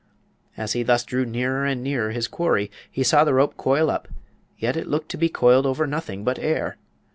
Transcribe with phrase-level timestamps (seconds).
[0.57, 4.07] As he thus drew nearer and nearer his quarry he saw the rope coil up,
[4.57, 6.75] yet it looked to be coiling over nothing but air.